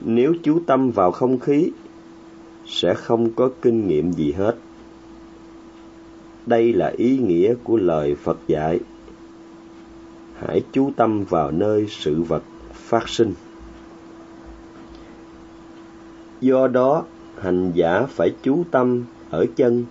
Nếu 0.00 0.34
chú 0.42 0.60
tâm 0.66 0.90
vào 0.90 1.10
không 1.10 1.38
khí, 1.38 1.70
sẽ 2.66 2.94
không 2.94 3.30
có 3.30 3.50
kinh 3.62 3.88
nghiệm 3.88 4.12
gì 4.12 4.32
hết. 4.32 4.56
Đây 6.46 6.72
là 6.72 6.92
ý 6.96 7.18
nghĩa 7.18 7.54
của 7.64 7.76
lời 7.76 8.14
Phật 8.14 8.38
dạy. 8.46 8.80
Hãy 10.34 10.62
chú 10.72 10.90
tâm 10.96 11.24
vào 11.24 11.50
nơi 11.50 11.86
sự 11.90 12.22
vật 12.22 12.42
phát 12.78 13.08
sinh. 13.08 13.34
Do 16.40 16.68
đó, 16.68 17.04
hành 17.40 17.72
giả 17.74 18.06
phải 18.08 18.30
chú 18.42 18.64
tâm 18.70 19.04
ở 19.30 19.46
chân, 19.56 19.84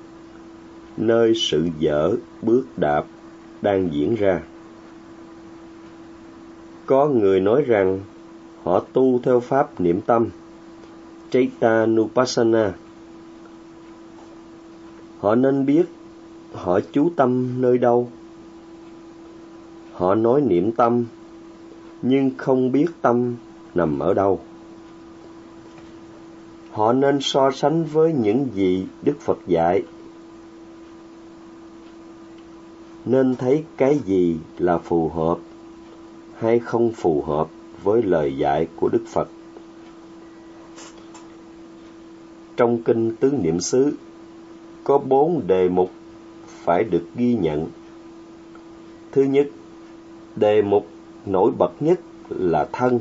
nơi 0.98 1.34
sự 1.36 1.70
dở 1.80 2.16
bước 2.42 2.66
đạp 2.78 3.06
đang 3.62 3.94
diễn 3.94 4.16
ra. 4.16 4.42
Có 6.86 7.08
người 7.08 7.40
nói 7.40 7.62
rằng 7.62 8.00
họ 8.64 8.80
tu 8.94 9.20
theo 9.24 9.40
pháp 9.40 9.82
niệm 9.82 10.02
tâm, 10.02 10.30
Chaitanupassana. 11.30 12.74
Họ 15.20 15.36
nên 15.36 15.66
biết 15.66 15.86
họ 16.54 16.80
chú 16.92 17.10
tâm 17.16 17.62
nơi 17.62 17.78
đâu. 17.78 18.12
Họ 19.94 20.16
nói 20.16 20.42
niệm 20.42 20.72
tâm 20.72 21.06
nhưng 22.02 22.32
không 22.38 22.72
biết 22.72 22.88
tâm 23.02 23.36
nằm 23.76 24.00
ở 24.00 24.14
đâu. 24.14 24.40
Họ 26.72 26.94
nên 26.94 27.18
so 27.22 27.52
sánh 27.52 27.86
với 27.86 28.14
những 28.14 28.48
gì 28.54 28.86
Đức 29.02 29.16
Phật 29.20 29.38
dạy. 29.48 29.84
nên 33.08 33.36
thấy 33.36 33.64
cái 33.78 34.00
gì 34.06 34.38
là 34.58 34.78
phù 34.78 35.10
hợp 35.10 35.38
hay 36.38 36.60
không 36.60 36.92
phù 36.92 37.22
hợp 37.22 37.48
với 37.84 38.04
lời 38.04 38.38
dạy 38.38 38.68
của 38.76 38.90
Đức 38.90 39.04
Phật. 39.08 39.30
Trong 42.58 42.84
kinh 42.84 43.16
Tứ 43.16 43.32
Niệm 43.32 43.60
xứ 43.60 43.94
có 44.84 44.98
bốn 44.98 45.48
đề 45.48 45.70
mục 45.70 45.92
phải 46.48 46.84
được 46.84 47.06
ghi 47.16 47.36
nhận. 47.36 47.68
Thứ 49.12 49.24
nhất, 49.24 49.48
đề 50.36 50.62
mục 50.62 50.88
nổi 51.28 51.52
bật 51.58 51.72
nhất 51.80 52.00
là 52.30 52.68
thân, 52.72 53.00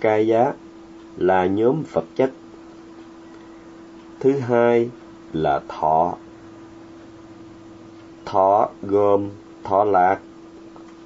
ca 0.00 0.16
giá 0.16 0.52
là 1.16 1.46
nhóm 1.46 1.82
vật 1.92 2.04
chất. 2.16 2.32
Thứ 4.20 4.38
hai 4.38 4.90
là 5.32 5.60
thọ. 5.68 6.14
Thọ 8.24 8.68
gồm 8.82 9.30
thọ 9.64 9.84
lạc, 9.84 10.20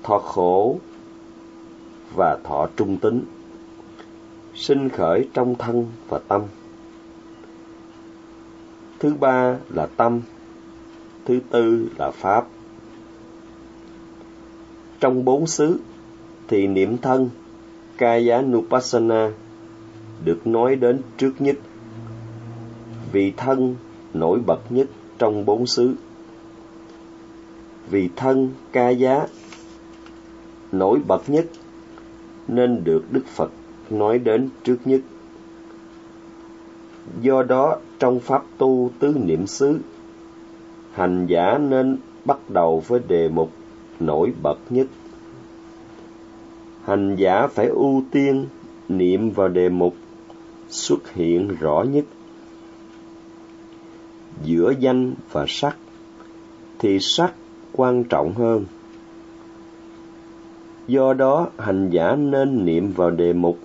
thọ 0.03 0.19
khổ 0.19 0.79
và 2.15 2.39
thọ 2.45 2.69
trung 2.77 2.97
tính, 2.97 3.25
sinh 4.55 4.89
khởi 4.89 5.29
trong 5.35 5.55
thân 5.55 5.87
và 6.09 6.19
tâm. 6.29 6.43
Thứ 8.99 9.15
ba 9.21 9.57
là 9.69 9.87
tâm, 9.87 10.21
thứ 11.25 11.41
tư 11.51 11.89
là 11.99 12.11
pháp. 12.11 12.47
Trong 15.01 15.25
bốn 15.25 15.47
xứ 15.47 15.81
thì 16.49 16.67
niệm 16.67 16.99
thân 16.99 17.31
Kaya 17.99 18.43
Nupassana 18.43 19.33
được 20.25 20.47
nói 20.47 20.77
đến 20.77 21.01
trước 21.17 21.33
nhất 21.39 21.57
vì 23.13 23.33
thân 23.37 23.77
nổi 24.15 24.41
bật 24.47 24.61
nhất 24.71 24.87
trong 25.19 25.45
bốn 25.45 25.67
xứ. 25.67 25.95
Vì 27.91 28.09
thân 28.17 28.51
ca 28.73 28.89
giá 28.89 29.27
nổi 30.73 31.01
bật 31.07 31.31
nhất 31.31 31.47
nên 32.49 32.85
được 32.85 33.05
Đức 33.11 33.27
Phật 33.27 33.51
nói 33.91 34.19
đến 34.19 34.49
trước 34.65 34.77
nhất. 34.85 35.01
Do 37.21 37.43
đó 37.43 37.77
trong 37.99 38.21
pháp 38.21 38.45
tu 38.59 38.91
tứ 38.99 39.15
niệm 39.25 39.47
xứ, 39.47 39.79
hành 40.93 41.27
giả 41.27 41.59
nên 41.59 41.97
bắt 42.25 42.51
đầu 42.51 42.83
với 42.87 43.01
đề 43.09 43.29
mục 43.29 43.51
nổi 44.01 44.33
bật 44.43 44.59
nhất. 44.71 44.87
Hành 46.85 47.17
giả 47.17 47.47
phải 47.47 47.67
ưu 47.67 48.03
tiên 48.11 48.47
niệm 48.89 49.31
vào 49.31 49.49
đề 49.49 49.69
mục 49.69 49.95
xuất 50.69 51.13
hiện 51.13 51.57
rõ 51.61 51.83
nhất. 51.83 52.05
Giữa 54.45 54.73
danh 54.79 55.15
và 55.33 55.45
sắc, 55.49 55.77
thì 56.79 56.99
sắc 57.01 57.35
quan 57.73 58.05
trọng 58.05 58.35
hơn. 58.35 58.65
Do 60.87 61.13
đó, 61.13 61.49
hành 61.59 61.91
giả 61.91 62.17
nên 62.17 62.65
niệm 62.65 62.93
vào 62.93 63.11
đề 63.11 63.33
mục 63.33 63.59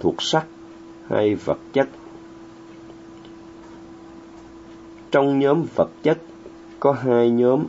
thuộc 0.00 0.22
sắc 0.22 0.46
hay 1.06 1.34
vật 1.34 1.58
chất. 1.72 1.88
Trong 5.10 5.38
nhóm 5.38 5.62
vật 5.74 5.90
chất, 6.02 6.18
có 6.80 6.92
hai 6.92 7.30
nhóm. 7.30 7.64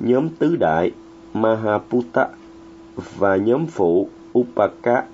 Nhóm 0.00 0.28
tứ 0.28 0.56
đại, 0.56 0.90
mahaputta 1.34 2.28
và 2.96 3.36
nhóm 3.36 3.66
phụ 3.66 4.08
upaka 4.38 5.04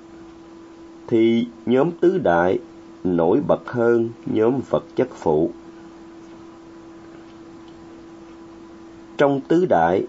thì 1.06 1.47
nhóm 1.66 1.90
tứ 2.00 2.18
đại 2.18 2.58
nổi 3.04 3.40
bật 3.47 3.70
hơn 3.70 4.08
nhóm 4.26 4.61
vật 4.70 4.85
chất 4.97 5.08
phụ. 5.14 5.50
Trong 9.16 9.40
tứ 9.49 9.66
đại 9.66 10.06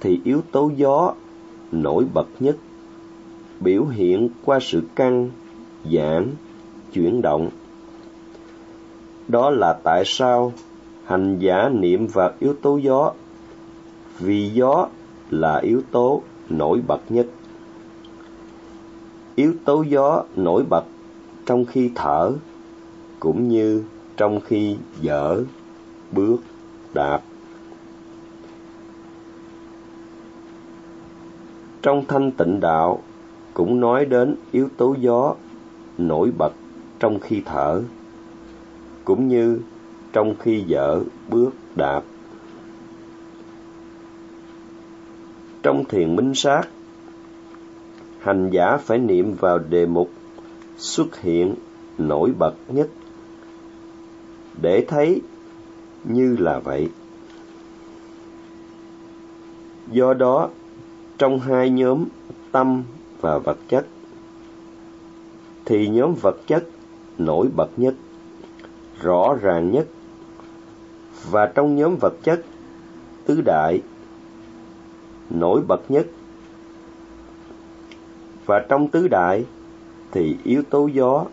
thì 0.00 0.20
yếu 0.24 0.42
tố 0.52 0.70
gió 0.76 1.14
nổi 1.72 2.04
bật 2.14 2.28
nhất, 2.40 2.56
biểu 3.60 3.84
hiện 3.84 4.28
qua 4.44 4.58
sự 4.62 4.82
căng, 4.94 5.30
giãn, 5.92 6.34
chuyển 6.92 7.22
động. 7.22 7.50
Đó 9.28 9.50
là 9.50 9.72
tại 9.72 10.02
sao 10.06 10.52
hành 11.04 11.38
giả 11.38 11.68
niệm 11.68 12.06
vào 12.06 12.32
yếu 12.40 12.54
tố 12.62 12.76
gió, 12.76 13.12
vì 14.18 14.50
gió 14.54 14.88
là 15.30 15.56
yếu 15.56 15.82
tố 15.90 16.22
nổi 16.50 16.80
bật 16.86 17.00
nhất. 17.08 17.26
Yếu 19.34 19.54
tố 19.64 19.82
gió 19.82 20.24
nổi 20.36 20.64
bật 20.70 20.84
trong 21.46 21.64
khi 21.64 21.90
thở, 21.94 22.32
cũng 23.20 23.48
như 23.48 23.84
trong 24.16 24.40
khi 24.40 24.76
dở, 25.00 25.42
bước, 26.12 26.36
đạp 26.94 27.22
trong 31.82 32.04
thanh 32.08 32.30
tịnh 32.30 32.60
đạo 32.60 33.02
cũng 33.54 33.80
nói 33.80 34.04
đến 34.04 34.36
yếu 34.52 34.68
tố 34.76 34.94
gió 35.00 35.34
nổi 35.98 36.30
bật 36.38 36.52
trong 36.98 37.18
khi 37.20 37.42
thở, 37.44 37.82
cũng 39.04 39.28
như 39.28 39.60
trong 40.12 40.34
khi 40.38 40.64
dở, 40.66 41.00
bước, 41.28 41.50
đạp 41.76 42.02
trong 45.68 45.84
thiền 45.84 46.16
minh 46.16 46.34
sát. 46.34 46.62
Hành 48.18 48.50
giả 48.50 48.76
phải 48.76 48.98
niệm 48.98 49.34
vào 49.34 49.58
đề 49.58 49.86
mục 49.86 50.10
xuất 50.76 51.20
hiện 51.20 51.54
nổi 51.98 52.32
bật 52.38 52.54
nhất. 52.68 52.88
Để 54.62 54.84
thấy 54.88 55.20
như 56.04 56.36
là 56.38 56.58
vậy. 56.58 56.88
Do 59.90 60.14
đó, 60.14 60.48
trong 61.18 61.40
hai 61.40 61.70
nhóm 61.70 62.04
tâm 62.52 62.82
và 63.20 63.38
vật 63.38 63.58
chất, 63.68 63.86
thì 65.64 65.88
nhóm 65.88 66.14
vật 66.22 66.36
chất 66.46 66.64
nổi 67.18 67.48
bật 67.56 67.70
nhất, 67.76 67.94
rõ 69.00 69.34
ràng 69.40 69.72
nhất. 69.72 69.86
Và 71.30 71.46
trong 71.46 71.76
nhóm 71.76 71.96
vật 71.96 72.14
chất 72.22 72.44
tứ 73.26 73.40
đại 73.44 73.80
nổi 75.30 75.60
bật 75.68 75.90
nhất 75.90 76.06
và 78.46 78.64
trong 78.68 78.88
tứ 78.88 79.08
đại 79.08 79.44
thì 80.10 80.36
yếu 80.44 80.62
tố 80.70 80.86
gió 80.86 81.24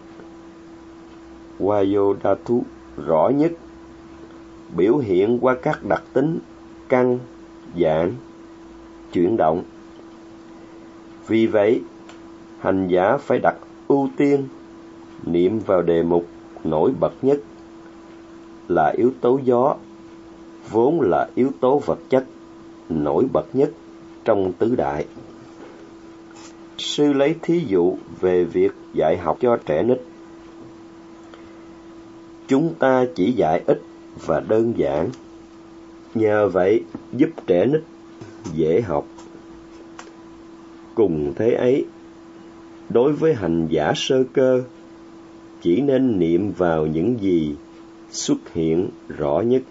Vayodhatu 1.60 2.64
rõ 3.06 3.30
nhất 3.36 3.52
biểu 4.76 4.98
hiện 4.98 5.40
qua 5.42 5.56
các 5.62 5.80
đặc 5.84 6.04
tính 6.14 6.40
căng, 6.90 7.20
giãn, 7.80 8.14
chuyển 9.14 9.38
động. 9.38 9.64
Vì 11.28 11.48
vậy, 11.48 11.82
hành 12.60 12.88
giả 12.88 13.18
phải 13.18 13.40
đặt 13.40 13.56
ưu 13.88 14.10
tiên 14.18 14.48
niệm 15.26 15.60
vào 15.60 15.82
đề 15.82 16.04
mục 16.04 16.26
nổi 16.64 16.92
bật 17.00 17.14
nhất 17.22 17.40
là 18.68 18.94
yếu 18.98 19.12
tố 19.22 19.40
gió, 19.44 19.76
vốn 20.72 21.02
là 21.02 21.30
yếu 21.36 21.52
tố 21.60 21.80
vật 21.86 22.00
chất 22.10 22.26
nổi 22.90 23.26
bật 23.34 23.46
nhất 23.54 23.72
trong 24.26 24.54
tứ 24.54 24.76
đại. 24.76 25.06
Sư 26.78 27.14
lấy 27.14 27.36
thí 27.42 27.64
dụ 27.68 27.98
về 28.22 28.44
việc 28.44 28.72
dạy 28.94 29.18
học 29.18 29.38
cho 29.42 29.58
trẻ 29.66 29.84
nít. 29.84 29.98
Chúng 32.48 32.74
ta 32.80 33.06
chỉ 33.16 33.32
dạy 33.32 33.64
ít 33.68 33.82
và 34.26 34.40
đơn 34.40 34.74
giản, 34.78 35.10
nhờ 36.16 36.50
vậy 36.50 36.84
giúp 37.14 37.30
trẻ 37.48 37.66
nít 37.66 37.82
dễ 38.54 38.82
học. 38.82 39.08
Cùng 40.96 41.34
thế 41.36 41.52
ấy, 41.52 41.86
đối 42.90 43.14
với 43.14 43.34
hành 43.34 43.68
giả 43.68 43.94
sơ 43.96 44.24
cơ, 44.34 44.64
chỉ 45.62 45.82
nên 45.82 46.20
niệm 46.20 46.52
vào 46.52 46.86
những 46.86 47.22
gì 47.22 47.56
xuất 48.12 48.54
hiện 48.54 48.90
rõ 49.18 49.42
nhất, 49.42 49.62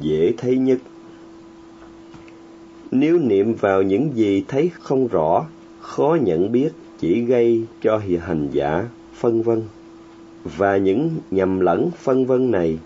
dễ 0.00 0.32
thấy 0.36 0.58
nhất. 0.58 0.78
Nếu 3.00 3.18
niệm 3.18 3.54
vào 3.54 3.82
những 3.82 4.16
gì 4.16 4.44
thấy 4.48 4.70
không 4.80 5.08
rõ 5.08 5.46
khó 5.80 6.16
nhận 6.22 6.52
biết 6.52 6.70
chỉ 6.98 7.20
gây 7.20 7.64
cho 7.82 8.00
hành 8.20 8.48
giả 8.52 8.88
phân 9.14 9.42
vân 9.42 9.62
và 10.44 10.76
những 10.76 11.10
nhầm 11.30 11.60
lẫn 11.60 11.90
phân 11.98 12.26
vân 12.26 12.50
này 12.50 12.78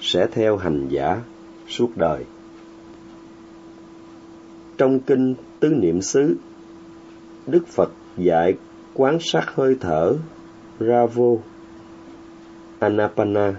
sẽ 0.00 0.26
theo 0.32 0.56
hành 0.56 0.88
giả 0.88 1.22
suốt 1.68 1.96
đời. 1.96 2.24
Trong 4.78 5.00
kinh 5.00 5.34
Tứ 5.60 5.68
Niệm 5.68 6.02
xứ, 6.02 6.36
Đức 7.46 7.66
Phật 7.68 7.92
dạy 8.16 8.54
quán 8.94 9.18
sát 9.20 9.54
hơi 9.54 9.76
thở 9.80 10.16
Ravo, 10.80 11.34
Anapana 12.78 13.54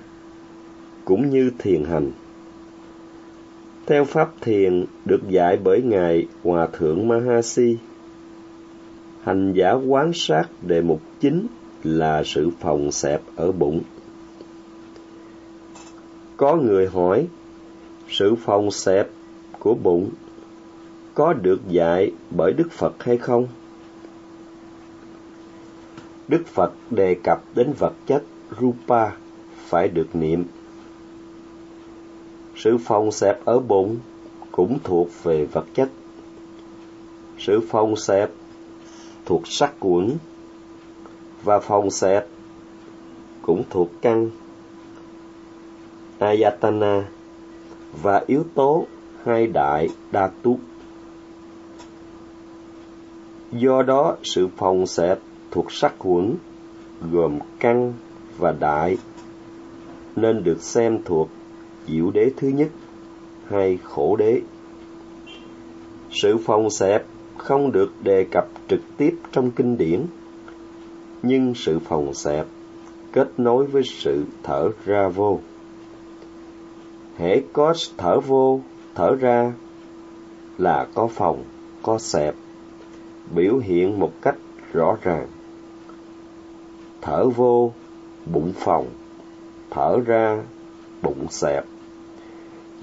cũng 1.05 1.29
như 1.29 1.51
thiền 1.57 1.83
hành. 1.83 2.11
Theo 3.85 4.05
pháp 4.05 4.31
thiền 4.41 4.85
được 5.05 5.29
dạy 5.29 5.57
bởi 5.63 5.81
ngài 5.81 6.27
Hòa 6.43 6.67
thượng 6.73 7.07
Mahasi 7.07 7.77
hành 9.23 9.53
giả 9.53 9.71
quán 9.71 10.11
sát 10.13 10.49
đề 10.61 10.81
mục 10.81 11.01
chính 11.19 11.47
là 11.83 12.23
sự 12.25 12.49
phòng 12.59 12.91
xẹp 12.91 13.21
ở 13.35 13.51
bụng. 13.51 13.81
Có 16.37 16.55
người 16.55 16.87
hỏi, 16.87 17.27
sự 18.09 18.35
phòng 18.35 18.71
xẹp 18.71 19.07
của 19.59 19.75
bụng 19.83 20.09
có 21.13 21.33
được 21.33 21.61
dạy 21.67 22.11
bởi 22.29 22.53
Đức 22.53 22.71
Phật 22.71 23.03
hay 23.03 23.17
không? 23.17 23.47
Đức 26.27 26.47
Phật 26.47 26.73
đề 26.89 27.15
cập 27.23 27.43
đến 27.55 27.73
vật 27.79 27.93
chất 28.05 28.23
Rupa 28.61 29.09
phải 29.55 29.87
được 29.87 30.15
niệm. 30.15 30.43
Sự 32.63 32.77
phòng 32.77 33.11
xẹp 33.11 33.45
ở 33.45 33.59
bụng 33.59 33.97
cũng 34.51 34.79
thuộc 34.83 35.23
về 35.23 35.45
vật 35.45 35.65
chất. 35.73 35.89
Sự 37.37 37.61
phòng 37.69 37.95
xẹp 37.95 38.29
thuộc 39.25 39.47
sắc 39.47 39.73
quẩn 39.79 40.17
và 41.43 41.59
phòng 41.59 41.91
xẹp 41.91 42.27
cũng 43.41 43.63
thuộc 43.69 43.89
căn 44.01 44.29
Ayatana 46.19 47.07
và 48.01 48.23
yếu 48.27 48.43
tố 48.55 48.85
hai 49.23 49.47
đại 49.47 49.89
đa 50.11 50.27
túc. 50.41 50.59
Do 53.51 53.81
đó, 53.81 54.15
sự 54.23 54.47
phòng 54.57 54.87
xẹp 54.87 55.19
thuộc 55.51 55.71
sắc 55.71 55.93
quẩn 55.99 56.35
gồm 57.11 57.39
căn 57.59 57.93
và 58.37 58.51
đại 58.51 58.97
nên 60.15 60.43
được 60.43 60.61
xem 60.61 60.99
thuộc 61.05 61.29
diệu 61.91 62.11
đế 62.11 62.31
thứ 62.37 62.47
nhất 62.47 62.69
hay 63.49 63.79
khổ 63.83 64.15
đế. 64.15 64.41
Sự 66.11 66.37
phòng 66.37 66.69
xẹp 66.69 67.05
không 67.37 67.71
được 67.71 67.91
đề 68.03 68.23
cập 68.31 68.47
trực 68.67 68.81
tiếp 68.97 69.15
trong 69.31 69.51
kinh 69.51 69.77
điển, 69.77 70.05
nhưng 71.23 71.53
sự 71.55 71.79
phòng 71.79 72.13
xẹp 72.13 72.45
kết 73.11 73.27
nối 73.37 73.65
với 73.65 73.83
sự 73.83 74.25
thở 74.43 74.69
ra 74.85 75.07
vô. 75.07 75.39
Hễ 77.17 77.41
có 77.53 77.73
thở 77.97 78.19
vô, 78.19 78.61
thở 78.95 79.15
ra 79.15 79.53
là 80.57 80.87
có 80.93 81.07
phòng, 81.07 81.43
có 81.81 81.99
xẹp, 81.99 82.35
biểu 83.35 83.57
hiện 83.57 83.99
một 83.99 84.11
cách 84.21 84.35
rõ 84.73 84.97
ràng. 85.03 85.27
Thở 87.01 87.29
vô, 87.29 87.73
bụng 88.25 88.53
phòng, 88.55 88.87
thở 89.69 89.99
ra, 90.05 90.43
bụng 91.01 91.27
xẹp. 91.29 91.65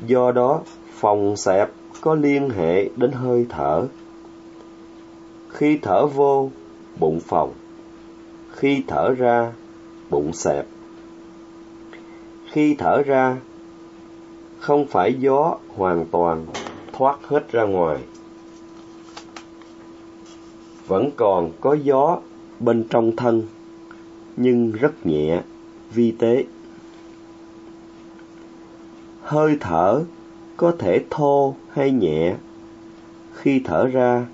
Do 0.07 0.33
đó, 0.33 0.61
phòng 0.91 1.37
xẹp 1.37 1.71
có 2.01 2.15
liên 2.15 2.51
hệ 2.51 2.89
đến 2.97 3.13
hơi 3.13 3.47
thở. 3.49 3.87
Khi 5.49 5.79
thở 5.83 6.07
vô, 6.07 6.51
bụng 6.99 7.21
phòng. 7.21 7.53
Khi 8.51 8.83
thở 8.87 9.15
ra, 9.19 9.53
bụng 10.11 10.33
xẹp. 10.33 10.67
Khi 12.51 12.75
thở 12.75 13.03
ra, 13.03 13.37
không 14.59 14.87
phải 14.87 15.15
gió 15.15 15.57
hoàn 15.77 16.07
toàn 16.11 16.47
thoát 16.93 17.19
hết 17.29 17.53
ra 17.53 17.63
ngoài. 17.63 17.99
Vẫn 20.87 21.11
còn 21.17 21.51
có 21.61 21.77
gió 21.83 22.19
bên 22.61 22.85
trong 22.91 23.17
thân, 23.17 23.43
nhưng 24.37 24.73
rất 24.73 25.07
nhẹ, 25.07 25.43
vi 25.95 26.11
tế. 26.19 26.45
Hơi 29.29 29.57
thở 29.61 30.05
có 30.57 30.73
thể 30.79 31.05
thô 31.11 31.55
hay 31.71 31.91
nhẹ. 31.91 32.37
Khi 33.33 33.61
thở 33.65 33.87
ra, 33.87 34.27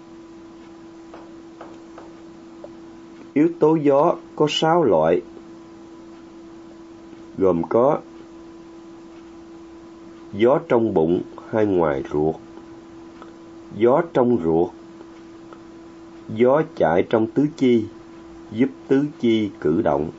yếu 3.33 3.49
tố 3.59 3.77
gió 3.77 4.17
có 4.37 4.47
sáu 4.51 4.83
loại, 4.83 5.23
gồm 7.39 7.63
có 7.69 7.99
gió 10.33 10.59
trong 10.69 10.95
bụng 10.95 11.23
hay 11.51 11.67
ngoài 11.67 12.03
ruột, 12.13 12.35
gió 13.77 14.03
trong 14.13 14.39
ruột, 14.45 14.71
gió 16.29 16.63
chạy 16.77 17.07
trong 17.11 17.27
tứ 17.27 17.47
chi, 17.57 17.85
giúp 18.53 18.69
tứ 18.89 19.05
chi 19.21 19.51
cử 19.61 19.83
động, 19.83 20.11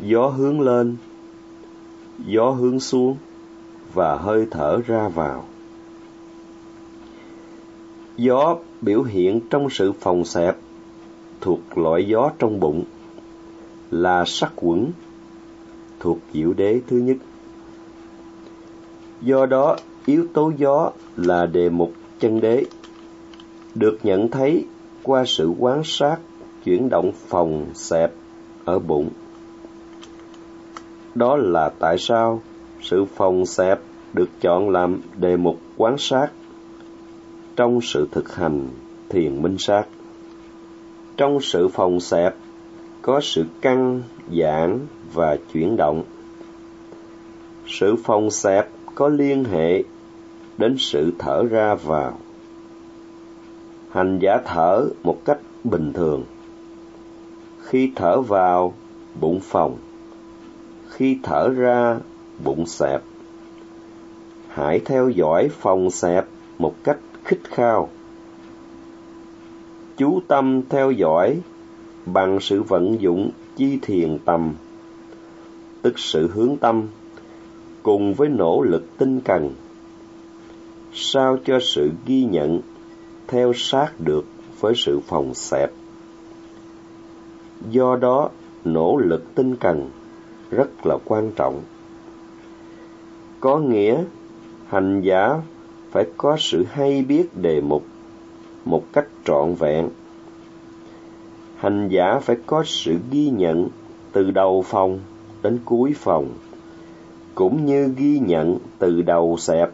gió 0.00 0.28
hướng 0.28 0.60
lên, 0.60 0.96
gió 2.26 2.50
hướng 2.50 2.80
xuống 2.80 3.16
và 3.94 4.16
hơi 4.16 4.46
thở 4.50 4.80
ra 4.86 5.08
vào. 5.08 5.44
Gió 8.16 8.56
biểu 8.80 9.02
hiện 9.02 9.40
trong 9.50 9.70
sự 9.70 9.92
phòng 9.92 10.24
xẹp 10.24 10.56
thuộc 11.40 11.78
loại 11.78 12.08
gió 12.08 12.30
trong 12.38 12.60
bụng 12.60 12.84
là 13.90 14.24
sắc 14.26 14.52
quẩn 14.56 14.90
thuộc 16.00 16.18
diệu 16.32 16.52
đế 16.52 16.80
thứ 16.86 16.96
nhất. 16.96 17.16
Do 19.20 19.46
đó, 19.46 19.76
yếu 20.06 20.26
tố 20.32 20.52
gió 20.56 20.90
là 21.16 21.46
đề 21.46 21.68
mục 21.68 21.92
chân 22.18 22.40
đế, 22.40 22.64
được 23.74 23.98
nhận 24.02 24.28
thấy 24.28 24.64
qua 25.02 25.24
sự 25.26 25.52
quan 25.58 25.82
sát 25.84 26.16
chuyển 26.64 26.88
động 26.88 27.12
phòng 27.28 27.66
xẹp 27.74 28.12
ở 28.64 28.78
bụng. 28.78 29.08
Đó 31.14 31.36
là 31.36 31.70
tại 31.78 31.98
sao 31.98 32.42
sự 32.82 33.04
phòng 33.04 33.46
xẹp 33.46 33.80
được 34.12 34.28
chọn 34.40 34.70
làm 34.70 35.00
đề 35.16 35.36
mục 35.36 35.58
quán 35.76 35.98
sát 35.98 36.28
trong 37.56 37.80
sự 37.80 38.08
thực 38.10 38.34
hành 38.34 38.68
thiền 39.08 39.42
minh 39.42 39.56
sát. 39.58 39.84
Trong 41.16 41.40
sự 41.40 41.68
phòng 41.68 42.00
xẹp 42.00 42.34
có 43.02 43.20
sự 43.22 43.44
căng, 43.60 44.02
giãn 44.32 44.78
và 45.12 45.36
chuyển 45.52 45.76
động. 45.76 46.02
Sự 47.66 47.96
phòng 48.04 48.30
xẹp 48.30 48.68
có 48.94 49.08
liên 49.08 49.44
hệ 49.44 49.82
đến 50.58 50.76
sự 50.78 51.12
thở 51.18 51.42
ra 51.50 51.74
vào. 51.74 52.18
Hành 53.90 54.18
giả 54.18 54.38
thở 54.44 54.88
một 55.02 55.24
cách 55.24 55.38
bình 55.64 55.92
thường. 55.92 56.24
Khi 57.60 57.92
thở 57.96 58.20
vào, 58.20 58.74
bụng 59.20 59.40
phòng. 59.40 59.76
Khi 61.00 61.18
thở 61.22 61.48
ra, 61.56 61.98
bụng 62.44 62.66
xẹp. 62.66 63.02
Hãy 64.48 64.80
theo 64.84 65.08
dõi 65.08 65.48
phòng 65.60 65.90
xẹp 65.90 66.24
một 66.58 66.74
cách 66.84 66.98
khích 67.24 67.40
khao. 67.44 67.88
Chú 69.96 70.20
tâm 70.28 70.62
theo 70.68 70.90
dõi 70.90 71.40
bằng 72.06 72.38
sự 72.40 72.62
vận 72.62 73.00
dụng 73.00 73.30
chi 73.56 73.78
thiền 73.82 74.18
tâm, 74.24 74.54
tức 75.82 75.98
sự 75.98 76.30
hướng 76.34 76.56
tâm 76.56 76.88
cùng 77.82 78.14
với 78.14 78.28
nỗ 78.28 78.62
lực 78.62 78.98
tinh 78.98 79.20
cần 79.20 79.50
sao 80.92 81.36
cho 81.44 81.58
sự 81.74 81.90
ghi 82.06 82.24
nhận 82.24 82.60
theo 83.26 83.52
sát 83.56 83.92
được 83.98 84.24
với 84.60 84.72
sự 84.76 85.00
phòng 85.06 85.34
xẹp 85.34 85.70
do 87.70 87.96
đó 87.96 88.30
nỗ 88.64 88.96
lực 88.96 89.34
tinh 89.34 89.56
cần 89.56 89.90
rất 90.50 90.86
là 90.86 90.96
quan 91.04 91.30
trọng 91.36 91.62
có 93.40 93.58
nghĩa 93.58 94.04
hành 94.68 95.00
giả 95.00 95.40
phải 95.90 96.06
có 96.16 96.36
sự 96.38 96.64
hay 96.70 97.02
biết 97.02 97.36
đề 97.36 97.60
mục 97.60 97.84
một 98.64 98.84
cách 98.92 99.06
trọn 99.24 99.54
vẹn 99.54 99.88
hành 101.56 101.88
giả 101.88 102.18
phải 102.22 102.36
có 102.46 102.64
sự 102.66 102.96
ghi 103.10 103.30
nhận 103.30 103.68
từ 104.12 104.30
đầu 104.30 104.62
phòng 104.66 105.00
đến 105.42 105.58
cuối 105.64 105.92
phòng 105.96 106.28
cũng 107.34 107.66
như 107.66 107.94
ghi 107.96 108.18
nhận 108.18 108.58
từ 108.78 109.02
đầu 109.02 109.36
xẹp 109.38 109.70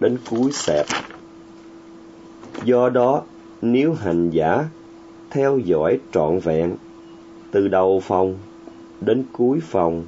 đến 0.00 0.18
cuối 0.30 0.52
xẹp. 0.52 0.86
Do 2.64 2.88
đó, 2.88 3.22
nếu 3.62 3.94
hành 3.94 4.30
giả 4.30 4.64
theo 5.30 5.58
dõi 5.58 6.00
trọn 6.12 6.38
vẹn 6.38 6.76
từ 7.50 7.68
đầu 7.68 8.00
phòng 8.00 8.34
đến 9.00 9.24
cuối 9.32 9.60
phòng 9.60 10.04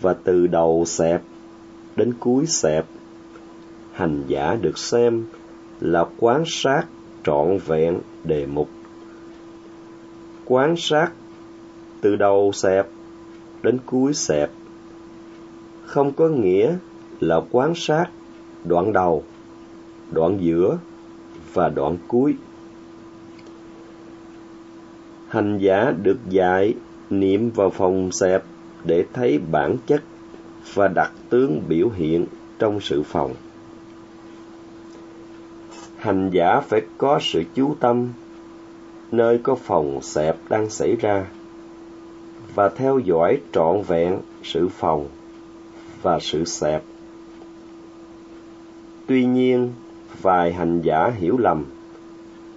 và 0.00 0.14
từ 0.24 0.46
đầu 0.46 0.84
xẹp 0.86 1.22
đến 1.96 2.14
cuối 2.20 2.46
xẹp, 2.46 2.86
hành 3.92 4.22
giả 4.26 4.56
được 4.60 4.78
xem 4.78 5.24
là 5.80 6.04
quán 6.18 6.42
sát 6.46 6.84
trọn 7.24 7.58
vẹn 7.66 7.98
đề 8.24 8.46
mục. 8.46 8.68
Quán 10.44 10.74
sát 10.76 11.12
từ 12.00 12.16
đầu 12.16 12.52
xẹp 12.52 12.86
đến 13.62 13.78
cuối 13.86 14.14
xẹp 14.14 14.50
không 15.84 16.12
có 16.12 16.28
nghĩa 16.28 16.76
là 17.20 17.40
quan 17.50 17.72
sát 17.74 18.06
đoạn 18.64 18.92
đầu, 18.92 19.22
đoạn 20.10 20.38
giữa 20.40 20.78
và 21.52 21.68
đoạn 21.68 21.96
cuối. 22.08 22.34
Hành 25.28 25.58
giả 25.58 25.92
được 26.02 26.18
dạy 26.28 26.74
niệm 27.10 27.50
vào 27.50 27.70
phòng 27.70 28.12
xẹp 28.12 28.42
để 28.84 29.04
thấy 29.12 29.38
bản 29.38 29.76
chất 29.86 30.02
và 30.74 30.88
đặc 30.88 31.12
tướng 31.30 31.62
biểu 31.68 31.88
hiện 31.88 32.26
trong 32.58 32.80
sự 32.80 33.02
phòng. 33.02 33.34
Hành 35.96 36.30
giả 36.30 36.60
phải 36.60 36.82
có 36.98 37.18
sự 37.22 37.44
chú 37.54 37.74
tâm 37.80 38.08
nơi 39.12 39.38
có 39.42 39.54
phòng 39.54 40.02
xẹp 40.02 40.36
đang 40.48 40.70
xảy 40.70 40.96
ra 40.96 41.26
và 42.54 42.68
theo 42.68 42.98
dõi 42.98 43.40
trọn 43.52 43.82
vẹn 43.82 44.18
sự 44.42 44.68
phòng 44.68 45.08
và 46.02 46.18
sự 46.20 46.44
xẹp. 46.44 46.82
Tuy 49.06 49.24
nhiên, 49.24 49.72
vài 50.22 50.52
hành 50.52 50.82
giả 50.82 51.12
hiểu 51.16 51.38
lầm 51.38 51.64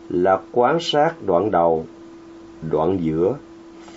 là 0.10 0.40
quán 0.52 0.78
sát 0.82 1.14
đoạn 1.26 1.52
đầu, 1.52 1.86
đoạn 2.72 2.98
giữa 3.02 3.36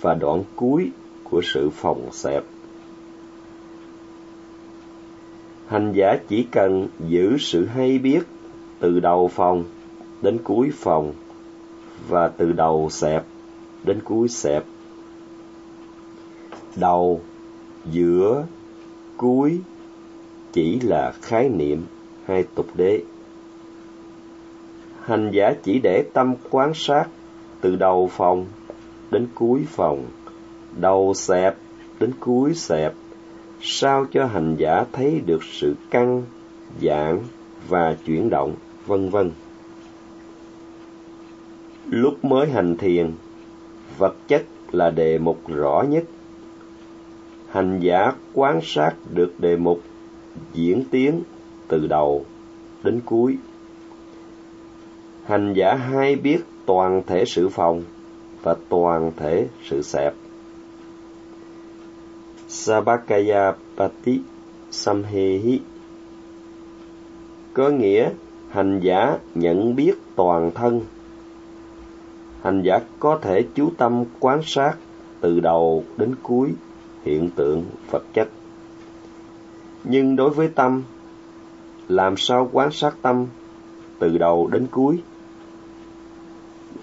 và 0.01 0.13
đoạn 0.13 0.43
cuối 0.55 0.91
của 1.23 1.41
sự 1.43 1.69
phòng 1.69 2.09
xẹp. 2.11 2.43
Hành 5.67 5.93
giả 5.93 6.17
chỉ 6.27 6.47
cần 6.51 6.87
giữ 6.99 7.37
sự 7.39 7.65
hay 7.65 7.97
biết 7.97 8.19
từ 8.79 8.99
đầu 8.99 9.27
phòng 9.27 9.63
đến 10.21 10.37
cuối 10.43 10.71
phòng 10.73 11.13
và 12.07 12.27
từ 12.27 12.51
đầu 12.51 12.89
xẹp 12.91 13.23
đến 13.83 13.99
cuối 14.03 14.27
xẹp. 14.27 14.63
Đầu, 16.75 17.21
giữa, 17.91 18.45
cuối 19.17 19.59
chỉ 20.53 20.79
là 20.79 21.11
khái 21.21 21.49
niệm 21.49 21.85
hay 22.25 22.43
tục 22.55 22.67
đế. 22.75 23.01
Hành 25.01 25.31
giả 25.31 25.53
chỉ 25.63 25.79
để 25.83 26.03
tâm 26.13 26.35
quan 26.49 26.71
sát 26.75 27.05
từ 27.61 27.75
đầu 27.75 28.09
phòng 28.13 28.45
đến 29.11 29.27
cuối 29.35 29.65
phòng, 29.69 30.05
đầu 30.79 31.13
xẹp 31.13 31.55
đến 31.99 32.11
cuối 32.19 32.53
xẹp, 32.53 32.93
sao 33.61 34.05
cho 34.11 34.25
hành 34.25 34.55
giả 34.55 34.85
thấy 34.91 35.21
được 35.25 35.43
sự 35.43 35.75
căng, 35.89 36.23
giãn 36.81 37.19
và 37.67 37.95
chuyển 38.05 38.29
động, 38.29 38.55
vân 38.85 39.09
vân. 39.09 39.31
Lúc 41.85 42.25
mới 42.25 42.49
hành 42.49 42.77
thiền, 42.77 43.11
vật 43.97 44.15
chất 44.27 44.45
là 44.71 44.89
đề 44.89 45.17
mục 45.17 45.47
rõ 45.47 45.83
nhất. 45.89 46.03
Hành 47.49 47.79
giả 47.79 48.11
quan 48.33 48.59
sát 48.63 48.93
được 49.13 49.39
đề 49.39 49.55
mục 49.55 49.81
diễn 50.53 50.83
tiến 50.91 51.21
từ 51.67 51.87
đầu 51.87 52.25
đến 52.83 52.99
cuối. 53.05 53.37
Hành 55.25 55.53
giả 55.53 55.75
hay 55.75 56.15
biết 56.15 56.39
toàn 56.65 57.01
thể 57.07 57.25
sự 57.25 57.49
phòng 57.49 57.83
và 58.45 58.55
toàn 58.69 59.11
thể 59.17 59.47
sự 59.63 59.81
xẹp. 59.81 60.13
Sabakaya 62.47 63.53
Pati 63.77 64.19
Samhehi 64.71 65.59
có 67.53 67.69
nghĩa 67.69 68.09
hành 68.49 68.79
giả 68.79 69.17
nhận 69.35 69.75
biết 69.75 69.93
toàn 70.15 70.51
thân. 70.51 70.81
Hành 72.41 72.61
giả 72.61 72.79
có 72.99 73.19
thể 73.21 73.45
chú 73.55 73.69
tâm 73.77 74.03
quan 74.19 74.41
sát 74.45 74.73
từ 75.21 75.39
đầu 75.39 75.83
đến 75.97 76.15
cuối 76.23 76.53
hiện 77.03 77.29
tượng 77.29 77.65
vật 77.91 78.03
chất. 78.13 78.29
Nhưng 79.83 80.15
đối 80.15 80.29
với 80.29 80.47
tâm, 80.47 80.83
làm 81.87 82.17
sao 82.17 82.49
quan 82.51 82.71
sát 82.71 82.95
tâm 83.01 83.25
từ 83.99 84.17
đầu 84.17 84.47
đến 84.47 84.67
cuối? 84.71 85.01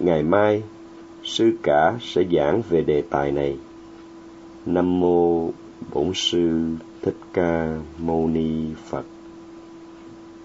Ngày 0.01 0.23
mai, 0.23 0.63
sư 1.25 1.53
cả 1.63 1.99
sẽ 2.01 2.23
giảng 2.33 2.63
về 2.69 2.83
đề 2.83 3.03
tài 3.11 3.33
này. 3.33 3.57
Nam 4.67 5.01
mô 5.01 5.51
Bổn 5.93 6.13
sư 6.15 6.77
Thích 7.03 7.17
Ca 7.33 7.79
Mâu 7.99 8.29
Ni 8.29 8.75
Phật. 8.85 9.05